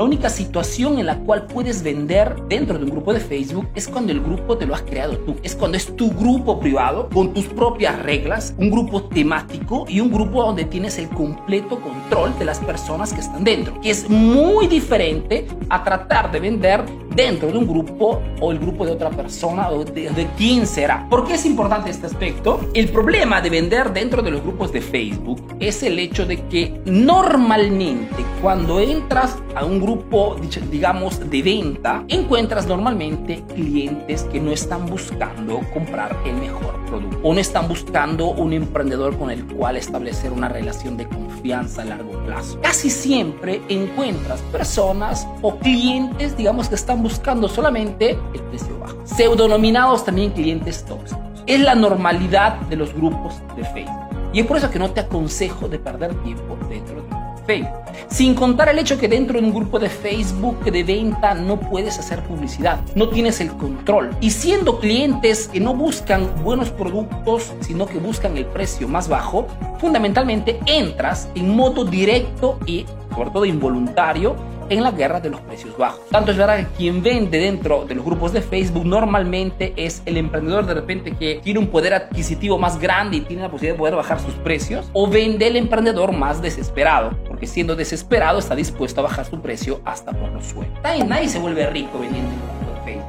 La 0.00 0.04
única 0.04 0.30
situación 0.30 0.98
en 0.98 1.04
la 1.04 1.18
cual 1.18 1.46
puedes 1.46 1.82
vender 1.82 2.34
dentro 2.48 2.78
de 2.78 2.84
un 2.84 2.90
grupo 2.90 3.12
de 3.12 3.20
Facebook 3.20 3.68
es 3.74 3.86
cuando 3.86 4.12
el 4.12 4.20
grupo 4.22 4.56
te 4.56 4.64
lo 4.64 4.74
has 4.74 4.80
creado 4.80 5.18
tú. 5.18 5.36
Es 5.42 5.54
cuando 5.54 5.76
es 5.76 5.94
tu 5.94 6.10
grupo 6.10 6.58
privado 6.58 7.10
con 7.10 7.34
tus 7.34 7.44
propias 7.44 8.02
reglas, 8.02 8.54
un 8.56 8.70
grupo 8.70 9.02
temático 9.02 9.84
y 9.86 10.00
un 10.00 10.10
grupo 10.10 10.42
donde 10.42 10.64
tienes 10.64 10.96
el 10.96 11.06
completo 11.10 11.78
control 11.82 12.32
de 12.38 12.46
las 12.46 12.60
personas 12.60 13.12
que 13.12 13.20
están 13.20 13.44
dentro. 13.44 13.78
Que 13.82 13.90
es 13.90 14.08
muy 14.08 14.68
diferente 14.68 15.46
a 15.68 15.84
tratar 15.84 16.32
de 16.32 16.40
vender 16.40 16.82
dentro 17.14 17.50
de 17.50 17.58
un 17.58 17.66
grupo 17.66 18.22
o 18.40 18.52
el 18.52 18.58
grupo 18.58 18.86
de 18.86 18.92
otra 18.92 19.10
persona 19.10 19.70
o 19.70 19.84
de, 19.84 20.10
de, 20.10 20.28
quién 20.36 20.66
será. 20.66 21.06
¿Por 21.08 21.26
qué 21.26 21.34
es 21.34 21.44
importante 21.44 21.90
este 21.90 22.06
aspecto? 22.06 22.60
El 22.74 22.88
problema 22.88 23.40
de 23.40 23.50
vender 23.50 23.92
dentro 23.92 24.22
de 24.22 24.30
los 24.30 24.42
grupos 24.42 24.72
de 24.72 24.80
Facebook 24.80 25.42
es 25.60 25.82
el 25.82 25.98
hecho 25.98 26.26
de 26.26 26.42
que 26.48 26.80
normalmente 26.84 28.24
cuando 28.40 28.80
entras 28.80 29.36
a 29.54 29.64
un 29.64 29.80
grupo, 29.80 30.36
digamos, 30.70 31.30
de 31.30 31.42
venta, 31.42 32.04
encuentras 32.08 32.66
normalmente 32.66 33.42
clientes 33.54 34.22
que 34.24 34.40
no 34.40 34.52
están 34.52 34.86
buscando 34.86 35.60
comprar 35.72 36.16
el 36.24 36.34
mejor 36.34 36.80
producto 36.86 37.18
o 37.22 37.34
no 37.34 37.40
están 37.40 37.68
buscando 37.68 38.30
un 38.30 38.52
emprendedor 38.52 39.16
con 39.16 39.30
el 39.30 39.44
cual 39.46 39.76
establecer 39.76 40.32
una 40.32 40.48
relación 40.48 40.96
de 40.96 41.06
confianza 41.06 41.82
a 41.82 41.84
largo 41.84 42.12
plazo. 42.24 42.58
Casi 42.62 42.90
siempre 42.90 43.60
encuentras 43.68 44.40
personas 44.52 45.26
o 45.42 45.56
clientes, 45.58 46.36
digamos, 46.36 46.68
que 46.68 46.74
están 46.74 46.99
buscando 47.02 47.48
solamente 47.48 48.18
el 48.34 48.40
precio 48.42 48.78
bajo. 48.78 48.96
Pseudonominados 49.04 50.04
también 50.04 50.30
clientes 50.30 50.84
tóxicos. 50.84 51.24
Es 51.46 51.60
la 51.60 51.74
normalidad 51.74 52.60
de 52.62 52.76
los 52.76 52.94
grupos 52.94 53.34
de 53.56 53.64
Facebook. 53.64 54.10
Y 54.32 54.40
es 54.40 54.46
por 54.46 54.56
eso 54.56 54.70
que 54.70 54.78
no 54.78 54.90
te 54.90 55.00
aconsejo 55.00 55.68
de 55.68 55.78
perder 55.78 56.14
tiempo 56.22 56.56
dentro 56.68 56.96
de 56.96 57.02
Facebook. 57.46 57.80
Sin 58.08 58.34
contar 58.34 58.68
el 58.68 58.78
hecho 58.78 58.98
que 58.98 59.08
dentro 59.08 59.40
de 59.40 59.46
un 59.46 59.54
grupo 59.54 59.78
de 59.78 59.88
Facebook 59.88 60.64
de 60.64 60.82
venta 60.82 61.34
no 61.34 61.58
puedes 61.58 61.98
hacer 61.98 62.22
publicidad, 62.24 62.80
no 62.94 63.08
tienes 63.08 63.40
el 63.40 63.50
control. 63.52 64.10
Y 64.20 64.30
siendo 64.30 64.78
clientes 64.78 65.48
que 65.48 65.60
no 65.60 65.74
buscan 65.74 66.28
buenos 66.42 66.70
productos, 66.70 67.52
sino 67.60 67.86
que 67.86 67.98
buscan 67.98 68.36
el 68.36 68.46
precio 68.46 68.88
más 68.88 69.08
bajo, 69.08 69.46
fundamentalmente 69.78 70.60
entras 70.66 71.28
en 71.34 71.54
modo 71.54 71.84
directo 71.84 72.58
y 72.66 72.86
sobre 73.14 73.30
todo 73.30 73.44
involuntario 73.44 74.36
en 74.70 74.82
la 74.82 74.92
guerra 74.92 75.20
de 75.20 75.28
los 75.28 75.40
precios 75.42 75.76
bajos. 75.76 76.00
Tanto 76.08 76.30
es 76.30 76.38
verdad 76.38 76.58
que 76.58 76.66
quien 76.76 77.02
vende 77.02 77.38
dentro 77.38 77.84
de 77.84 77.94
los 77.94 78.04
grupos 78.04 78.32
de 78.32 78.40
Facebook 78.40 78.86
normalmente 78.86 79.74
es 79.76 80.02
el 80.06 80.16
emprendedor 80.16 80.64
de 80.64 80.74
repente 80.74 81.12
que 81.12 81.40
tiene 81.42 81.58
un 81.58 81.66
poder 81.66 81.92
adquisitivo 81.92 82.58
más 82.58 82.78
grande 82.78 83.18
y 83.18 83.20
tiene 83.20 83.42
la 83.42 83.50
posibilidad 83.50 83.74
de 83.74 83.78
poder 83.78 83.96
bajar 83.96 84.20
sus 84.20 84.34
precios, 84.34 84.88
o 84.92 85.08
vende 85.08 85.46
el 85.46 85.56
emprendedor 85.56 86.12
más 86.12 86.40
desesperado, 86.40 87.10
porque 87.26 87.46
siendo 87.46 87.76
desesperado 87.76 88.38
está 88.38 88.54
dispuesto 88.54 89.00
a 89.00 89.04
bajar 89.04 89.26
su 89.26 89.40
precio 89.40 89.80
hasta 89.84 90.12
por 90.12 90.30
los 90.30 90.46
suelos. 90.46 90.78
Nadie 91.06 91.28
se 91.28 91.38
vuelve 91.38 91.66
rico 91.66 91.98
vendiendo 91.98 92.59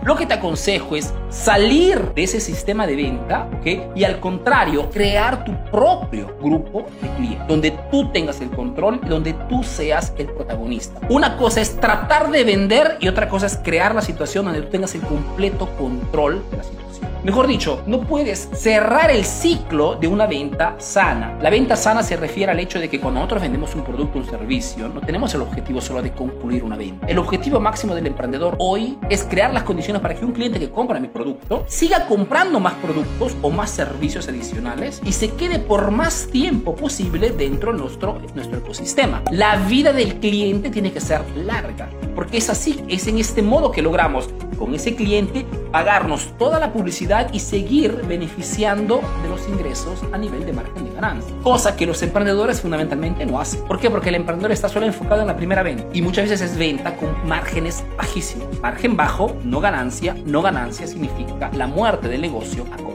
lo 0.04 0.16
que 0.16 0.26
te 0.26 0.34
aconsejo 0.34 0.96
es 0.96 1.14
salir 1.30 2.14
de 2.14 2.24
ese 2.24 2.40
sistema 2.40 2.88
de 2.88 2.96
venta, 2.96 3.48
¿ok? 3.60 3.96
Y 3.96 4.04
al 4.04 4.20
contrario, 4.20 4.90
crear 4.90 5.44
tu 5.44 5.54
propio 5.72 6.36
grupo 6.42 6.86
de 7.02 7.10
clientes, 7.16 7.48
donde 7.48 7.72
tú 7.92 8.12
tengas 8.12 8.42
el 8.42 8.50
control 8.50 9.00
y 9.04 9.10
donde 9.10 9.34
tú 9.50 9.64
seas 9.64 10.14
el 10.18 10.28
protagonista. 10.28 11.00
Una 11.10 11.38
cosa 11.38 11.62
es 11.62 11.80
tratar 11.80 12.32
de 12.32 12.44
vender 12.44 12.98
y 13.00 13.08
otra 13.08 13.30
cosa 13.30 13.48
es 13.48 13.58
crear 13.58 13.96
la 13.96 14.02
situación 14.02 14.46
donde 14.46 14.62
tú 14.62 14.70
tengas 14.70 14.96
el 14.96 15.02
completo 15.02 15.70
control 15.78 16.44
de 16.52 16.58
la 16.58 16.64
situación. 16.64 17.11
Mejor 17.24 17.46
dicho, 17.46 17.84
no 17.86 18.02
puedes 18.02 18.50
cerrar 18.54 19.12
el 19.12 19.24
ciclo 19.26 19.96
de 19.96 20.08
una 20.08 20.26
venta 20.26 20.76
sana. 20.80 21.38
La 21.40 21.52
venta 21.52 21.76
sana 21.76 22.02
se 22.02 22.18
refiere 22.18 22.52
al 22.52 22.60
hecho 22.60 22.80
de 22.80 22.90
que 22.90 23.00
cuando 23.00 23.20
nosotros 23.20 23.44
vendemos 23.44 23.76
un 23.76 23.84
producto 23.84 24.18
o 24.18 24.22
un 24.24 24.28
servicio, 24.28 24.90
no 24.90 25.02
tenemos 25.02 25.32
el 25.36 25.42
objetivo 25.42 25.82
solo 25.82 26.02
de 26.02 26.14
concluir 26.14 26.64
una 26.64 26.78
venta. 26.78 27.06
El 27.06 27.20
objetivo 27.20 27.60
máximo 27.60 27.94
del 27.94 28.08
emprendedor 28.08 28.56
hoy 28.58 28.98
es 29.08 29.24
crear 29.24 29.54
las 29.54 29.62
condiciones 29.62 30.02
para 30.02 30.16
que 30.16 30.26
un 30.26 30.32
cliente 30.32 30.58
que 30.58 30.72
compra 30.72 31.00
mi 31.00 31.10
producto 31.10 31.64
siga 31.68 32.08
comprando 32.08 32.60
más 32.60 32.74
productos 32.76 33.38
o 33.44 33.52
más 33.52 33.70
servicios 33.70 34.28
adicionales 34.28 35.00
y 35.06 35.12
se 35.12 35.30
quede 35.30 35.60
por 35.60 35.92
más 35.92 36.28
tiempo 36.32 36.76
posible 36.76 37.30
dentro 37.30 37.72
de 37.72 37.78
nuestro, 37.78 38.20
nuestro 38.34 38.58
ecosistema. 38.58 39.22
La 39.30 39.58
vida 39.58 39.94
del 39.94 40.16
cliente 40.16 40.72
tiene 40.72 40.92
que 40.92 41.00
ser 41.00 41.22
larga, 41.36 41.88
porque 42.16 42.38
es 42.38 42.50
así, 42.50 42.84
es 42.88 43.06
en 43.06 43.20
este 43.20 43.44
modo 43.44 43.72
que 43.72 43.84
logramos 43.84 44.28
con 44.58 44.74
ese 44.74 44.96
cliente 44.96 45.46
pagarnos 45.72 46.38
toda 46.38 46.60
la 46.60 46.74
publicidad 46.74 47.34
y 47.34 47.40
seguir 47.40 48.04
beneficiando 48.08 49.02
de 49.24 49.30
los 49.30 49.48
ingresos 49.48 50.00
a 50.12 50.18
nivel 50.18 50.46
de 50.46 50.54
margen 50.54 50.86
de 50.86 50.94
ganancia. 50.94 51.34
Cosa 51.44 51.76
que 51.76 51.86
los 51.86 52.02
emprendedores 52.04 52.62
fundamentalmente 52.62 53.26
no 53.26 53.40
hacen. 53.40 53.64
¿Por 53.66 53.80
qué? 53.80 53.90
Porque 53.90 54.10
el 54.10 54.16
emprendedor 54.16 54.52
está 54.52 54.70
solo 54.70 54.86
enfocado 54.86 55.22
en 55.22 55.28
la 55.28 55.36
primera 55.36 55.64
venta 55.64 55.86
y 55.94 56.02
muchas 56.02 56.30
veces 56.30 56.52
es 56.52 56.58
venta 56.58 56.96
con 56.96 57.28
márgenes 57.28 57.84
bajísimos. 57.98 58.60
Margen 58.62 58.96
bajo, 58.98 59.36
no 59.44 59.60
ganancia, 59.60 60.16
no 60.26 60.42
ganancia 60.42 60.88
significa 60.88 61.50
la 61.54 61.68
muerte 61.68 62.08
del 62.08 62.22
negocio 62.22 62.66
a. 62.72 62.91